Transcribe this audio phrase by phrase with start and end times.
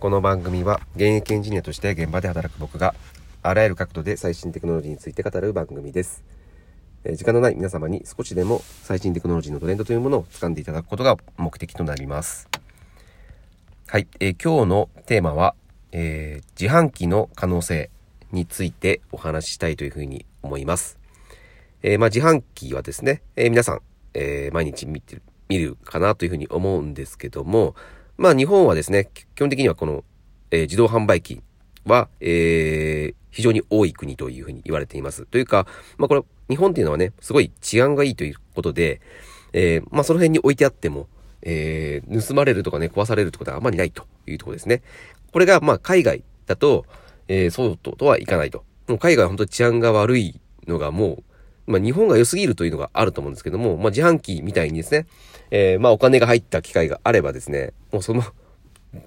[0.00, 2.94] この番組は現役エンジニアとして現場で働く僕が
[3.42, 6.24] あらゆる角度で最新テクノロジーについて語る番組です。
[7.04, 12.48] えー時間のない皆様に少しでも最新テクノロジーのトレンドというものを掴んでいただくことが目的となります。
[13.88, 15.54] はい、えー今日のテーマは、
[15.92, 17.90] えー自販機の可能性
[18.32, 20.98] についてお話ししたいというふうに思います。
[21.82, 23.80] えーまあ、自販機はですね、えー皆さん、
[24.14, 27.74] えー毎日見てる、見るかなというふうに思うんですけども、
[28.20, 30.04] まあ日本はですね、基本的にはこの、
[30.50, 31.40] えー自動販売機
[31.86, 35.24] は、えー非常に多い国というふうに言われています。
[35.24, 39.00] というか、まあこれ、日本っていうのはね、すごい治安がいいということで、
[39.54, 41.08] えーまあその辺に置いてあっても、
[41.40, 44.82] えー盗まれるとかね、壊されるってことはあまりないというところですね。
[45.32, 46.84] これが、まあ海外だと、
[47.28, 48.64] えーそうとはいかないと。
[48.86, 51.24] もう海外は本当に治安が悪いのがもう、
[51.66, 55.06] まあ日本が良すぎるというのがあると思うんですけども、まあ自販機みたいにですね、
[55.50, 58.22] えーまあお金が入った機械があればですね、もうその、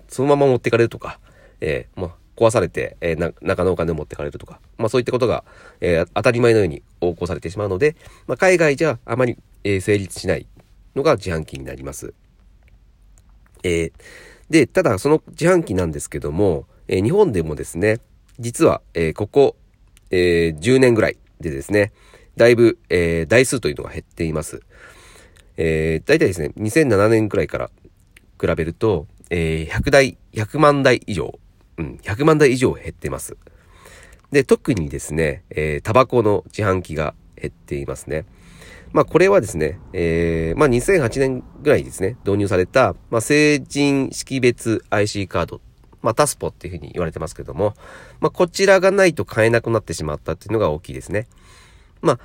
[0.08, 1.20] そのまま持ってかれるとか、
[1.62, 5.44] えーまあ壊されて、えーな、中のお金を持ってかれるとか、まあそういったことが、
[5.82, 7.96] えー当たり前のように横行されてしまうので、
[8.28, 10.48] まあ海外じゃあまり、えー成立しない
[10.96, 12.14] のが自販機になります。
[13.64, 13.92] えー
[14.50, 18.00] で、ただその自販機なんですけども、えー日本でもですね、
[18.40, 19.56] 実は、えーここ、
[20.12, 21.92] えー10年ぐらいでですね、
[22.36, 24.62] だいぶ、えー台数というのが減っています。
[25.58, 27.70] えー、大体ですね、2007年くらいから
[28.42, 31.40] 比べると、えー100台、100万台以上、
[31.78, 33.38] うん、100万台以上減っています。
[34.32, 38.26] で、特にですね、えータバコの自販機が減っていますね。
[38.94, 45.62] まあこれはですね、えーまあ2008年ぐらいですね、導入された、まあ成人識別 IC カード、
[46.02, 47.76] まあタスポっていうふうに言われてますけども、
[48.22, 51.28] まあこちらがないと買えなくなってしまったっていうのが大きいですね。
[52.04, 52.20] まあ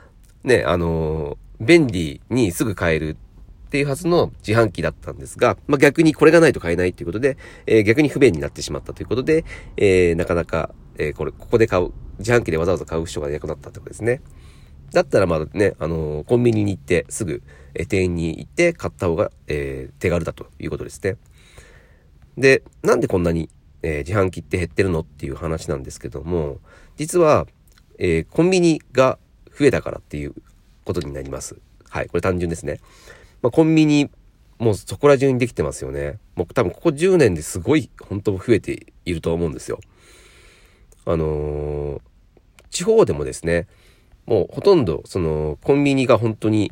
[0.46, 3.16] ね、あのー便利にすぐ買える
[3.66, 9.44] っていうはずの自販機だったんですが、まあ逆にこれがないと買えないということで、えー逆に不便になってしまったということで、
[9.76, 14.20] えーなかなか、えーこれ、ここで買う、自販機でわざわざ買う人がいなくなったってことですね。
[14.92, 17.42] だったらまあね、あのーコンビニに行ってすぐ、
[17.74, 21.16] え店員に行って買った方が、え手軽だということですね。
[22.36, 23.50] で、なんでこんなに、
[23.82, 26.58] え自販機って減ってるのっていう話なんですけども、
[26.96, 27.46] 実は、
[27.98, 29.18] えコンビニが
[29.58, 30.34] 増えたからっていう
[30.84, 31.56] ことになります。
[31.88, 32.80] はい、これ単純ですね。
[33.42, 34.10] まあ、コンビニ、
[34.58, 36.18] もうそこら中にできてますよね。
[36.34, 39.80] もう多分ここ10年ですごい本当増えていると思うんですよ。
[41.06, 42.00] あのー
[42.70, 43.66] 地方でもですね、
[44.26, 46.70] もうほとんどそのコンビニが本当に、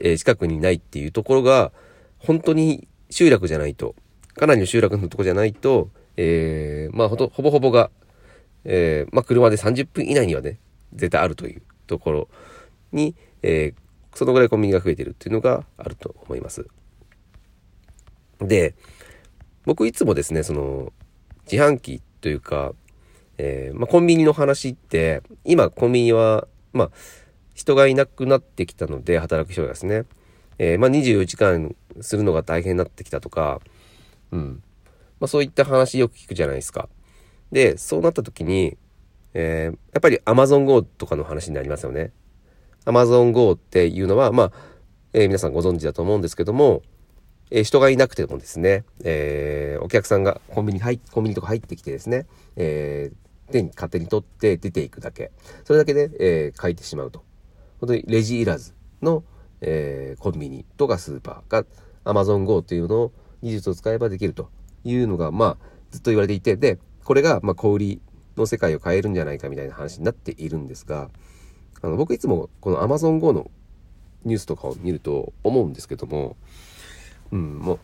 [0.00, 1.72] えー近くにないっていうところが、
[2.18, 3.94] 本当に集落じゃないと、
[4.34, 7.90] かなりの集落のとこじゃないと、えーまあほとほぼほぼが、
[8.64, 10.58] えーまあ車で30分以内にはね、
[10.92, 12.28] 絶対あるというところ
[12.92, 13.88] に、えー
[14.18, 16.66] そのぐらいコンビニが増えてるっていうのがあると思います。
[18.40, 18.74] で、
[19.64, 20.92] 僕いつもですね、その、
[21.50, 22.72] 自販機というか、
[23.36, 26.90] えーまあ、コンビニの話って、今コンビニは、まあ、
[27.54, 30.04] 人がいなくなってきたので、働く人がですね、
[30.58, 33.60] えーまあ、24時間するのが大変になってきたとか、
[34.32, 34.62] うん。
[35.20, 36.88] まあ、そういった話よく聞くじゃないですか。
[37.52, 38.76] で、そうなった時に、
[39.34, 42.12] えーやっぱり Amazon Go とかの話になりますよね。
[42.84, 44.52] Amazon Go っていうのは、まあ、
[45.12, 46.82] えー皆さんご存知だと思うんですけども、
[47.50, 55.32] えー人がいなくてもですね、えーお客さんがコンビニ入コンビニとか入ってきてですね、えー手に勝手に取って出ていくだけ。
[55.64, 57.24] それだけで、えー書いてしまうと。
[57.80, 59.24] 本当にレジいらずの、
[59.60, 61.64] えーコンビニとかスーパーが
[62.04, 63.12] Amazon Go というのを
[63.42, 64.50] 技術を使えばできると
[64.84, 68.00] いうのが、まあ、ずっと言われていて、で、これが、まあ、小売り
[68.38, 71.10] の世界を変えるんじゃないかみたいな話になっているんですが、
[71.82, 73.50] あの、僕いつもこの Amazon Go の
[74.24, 76.36] ニュースとかを見ると思うんですけども、
[77.30, 77.78] うん、も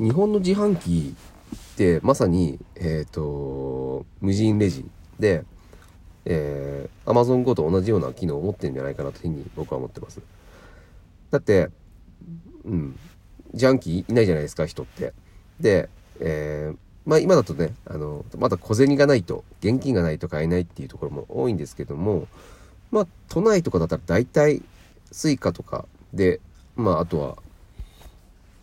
[0.00, 1.14] う、日本の自販機
[1.54, 4.84] ってまさに、えっ、と、無人レジ
[5.18, 5.44] で、
[6.24, 10.20] えー、Amazon Go と同じような機能を持ってるんじゃないかなというふうに僕は思ってます。
[11.30, 11.68] だって、
[12.64, 12.98] うん、
[13.52, 15.12] 自販機いないじゃないですか、人って。
[15.60, 15.88] で、
[16.20, 22.28] えーまあ今だとね、あの、まだ小銭がないと、現金がないと買えないっていうところも多いんですけども、
[22.90, 24.62] まあ都内とかだったら大体、
[25.12, 26.40] スイカとかで、
[26.76, 27.36] まああとは、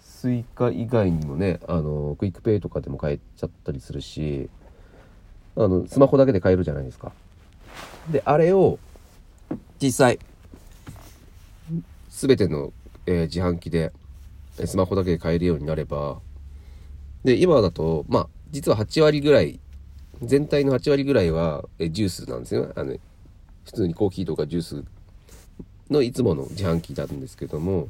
[0.03, 4.49] スイカ以外にもね、あの、クイックペイとかでも買えちゃったりするし、
[5.55, 7.11] あの、スマホだけで買えるじゃないですか。
[8.11, 8.79] で、あれを、
[9.79, 10.19] 実際、
[12.09, 12.73] すべての、
[13.05, 13.91] えー自販機で、
[14.65, 16.19] スマホだけで買えるようになれば、
[17.23, 19.59] で、今だと、まあ、実は8割ぐらい、
[20.21, 22.73] 全体の8割ぐらいは、えジュースなんですよね。
[22.75, 22.95] あの、
[23.65, 24.83] 普通にコーヒーとかジュース
[25.89, 27.89] のいつもの自販機なんですけども、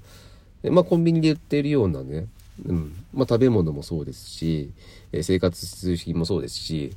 [0.63, 2.27] まあコンビニで売ってるようなね、
[2.65, 4.71] うんまあ、食べ物もそうですし、
[5.11, 6.93] え、生活必需品もそうですし、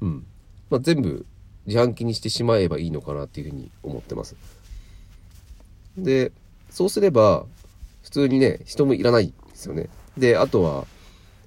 [0.00, 0.26] うん
[0.68, 1.26] まあ、全部
[1.66, 4.36] 自販機にしてしまえばいいのかなっていうふうに思ってます。
[5.96, 6.32] で
[6.70, 7.44] そうすれば
[8.02, 9.88] 普通にね人もいらないですよね。
[10.16, 10.86] であとは、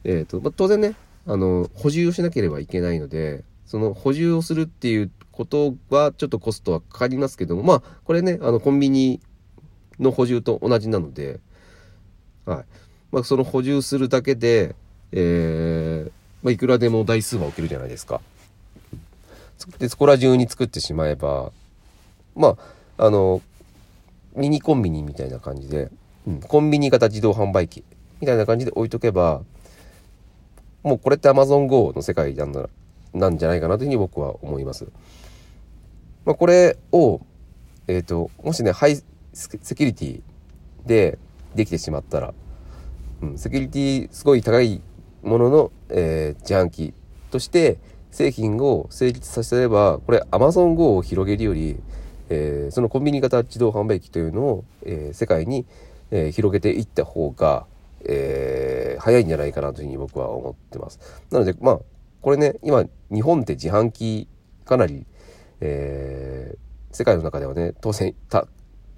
[0.03, 0.95] えーとまあ、当然ね
[1.25, 9.19] あの補充をしなければいけないのでその補充をするっていうことはちょっとコストはかかりますけどもまあこれねあのコンビニ
[9.99, 11.39] の補充と同じなので、
[12.45, 12.65] はい
[13.11, 14.75] まあ、その補充するだけで、
[15.11, 16.11] えー
[16.43, 18.21] まあ、いくらでも台数は置けるじゃないですか。
[19.79, 21.51] でそこら中に作ってしまえば
[22.35, 22.57] ま
[22.97, 23.41] ああの
[24.35, 25.89] ミニコンビニみたいな感じで、
[26.27, 27.83] うん、コンビニ型自動販売機
[28.19, 29.41] みたいな感じで置いとけば
[30.83, 32.69] もうこれって Amazon Go の世界なんだ
[33.13, 34.87] なんじゃないかなというふうに僕は思います。
[36.25, 37.21] まあ、これを、
[37.87, 38.95] えっ、ー、と、もしね、ハイ
[39.33, 40.21] セキュリティ
[40.85, 41.17] で
[41.55, 42.33] できてしまったら、
[43.21, 44.81] うん、セキュリティすごい高い
[45.21, 46.93] ものの、えー、自販機
[47.31, 47.77] として
[48.11, 51.77] 製品を成立させれば、これ Amazon Go を広げるより、
[52.29, 55.65] えー、そのコンビニ型自動販売機というのを、えー、世界に、
[56.11, 57.65] えー、広げていった方が、
[58.05, 60.99] えー、早いんじゃないかなというふうに僕は思ってます。
[61.31, 61.79] なので、まあ、
[62.21, 64.27] これね、今、日本って自販機
[64.65, 65.05] かなり、
[65.61, 68.47] えー、世界の中ではね、当然、た、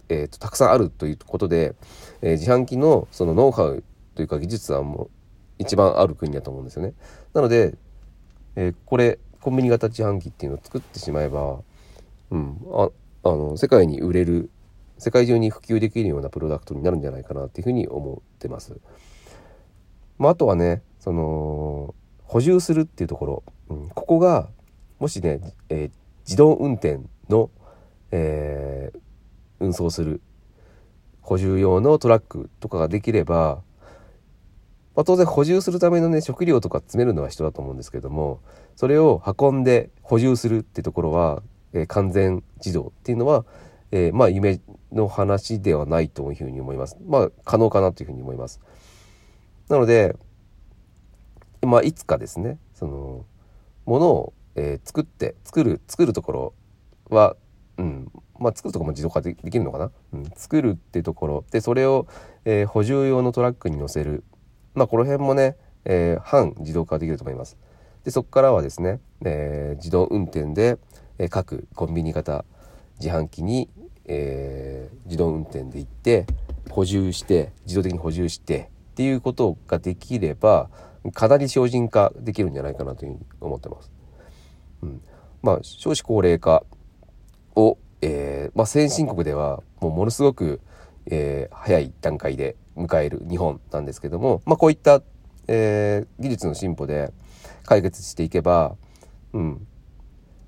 [0.09, 1.75] えーと、たくさんあるということで、
[2.21, 3.83] えー、自販機のそのノウハウ
[4.15, 5.09] というか技術はもう
[5.57, 6.93] 一番ある国だと思うんですよね。
[7.33, 7.75] なので、
[8.55, 11.59] えー、これコンビニ型自販機っていうのを作ってしまえば、
[12.31, 12.89] うん、あ
[13.23, 14.49] あの世界に売れる
[14.97, 18.77] 世界中に普及できるようなプロダクトになるんじゃないかなっていうふうに思ってます。
[20.17, 24.49] まあ、あとはねその補充するっていうところ、うん、ここが
[24.99, 25.39] もしね、
[25.69, 25.91] えー、
[26.25, 27.49] 自動運転の、
[28.11, 28.99] えー、
[29.59, 30.21] 運送する
[31.21, 33.61] 補充用のトラックとかができれば、
[34.95, 38.41] まあ、当然補充するためのね食料とか詰めるのは人だと思うんですけども
[38.75, 41.41] それを運んで補充するっていうところは、
[41.73, 43.45] えー、完全自動っていうのは、
[43.91, 44.59] えー、まあ夢
[44.91, 46.97] の話ではないというふうに思います。
[47.05, 48.61] まあ可能かなというふうに思います。
[49.69, 50.15] なので、
[51.61, 53.25] まあいつかですねその
[53.85, 56.53] ものを、えー、作って作る作るところ
[57.09, 57.35] は、
[57.77, 61.45] うん、まあ、作るところも自動化できるのかな、うん、作るっていうところ。
[61.51, 62.07] でそれを、
[62.45, 64.23] えー、補充用のトラックに乗せる。
[64.73, 67.57] まあこの辺もね、えー、半自動化できると思います。
[68.03, 70.77] でそこからはですね、え、自動運転で、
[71.17, 72.45] え各コンビニ型
[72.99, 73.67] 自販機に、
[74.05, 76.27] え自動運転で行って
[76.69, 80.69] 補充して自動的に補充してっていうことができれば
[81.13, 83.91] かなり精進化できるんじゃないかなというふうに思ってます。
[84.81, 85.01] うん、
[85.43, 86.63] まあ少子高齢化
[87.55, 90.61] をえー、まあ、先進国ではもうものすごく、
[91.07, 95.01] えー、早い段階で迎える日本なんですけども、まあ、こういった、
[95.47, 97.11] えー、技術の進歩で
[97.63, 98.75] 解決していけば、
[99.33, 99.67] うん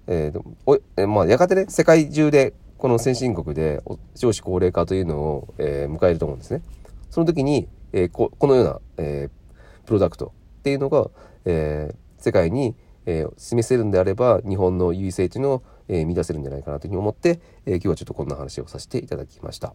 [0.06, 3.82] えーおえまあ、やがてね世界中でこの先進国で
[4.14, 6.62] 少子高齢化というのを、えー、迎えると思うんですね。
[7.10, 11.10] その時に、えー、ここのような、えー、プロダクトっていうのが、
[11.46, 12.76] えー、世界に、
[13.06, 19.74] えー、示せるんであれば日本の優位性というのをえー、見出せるんじゃないかなというふうに思って、えー、今日はちょっとこんな話をさせていただきました。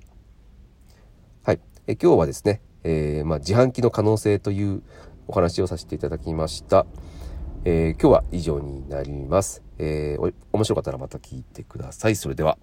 [1.44, 1.60] はい。
[1.86, 4.82] えー、今日はですね、えまあ、自販機の可能性という
[5.28, 6.86] お話をさせていただきました。
[7.64, 9.62] え今日は以上になります。
[9.78, 10.18] え
[10.52, 12.16] 面白かったらまた聞いてください。
[12.16, 12.58] それでは。